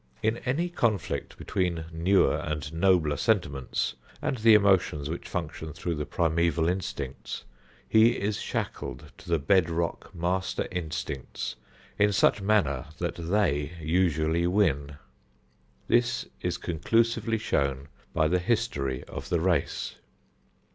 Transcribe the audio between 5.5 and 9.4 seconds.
through the primeval instincts, he is shackled to the